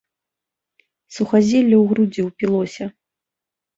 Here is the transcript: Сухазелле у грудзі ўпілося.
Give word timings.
Сухазелле 1.19 1.75
у 1.81 1.85
грудзі 1.93 2.21
ўпілося. 2.31 2.85